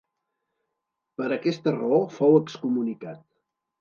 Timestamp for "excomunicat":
2.41-3.21